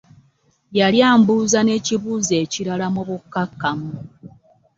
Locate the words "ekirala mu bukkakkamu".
2.43-3.91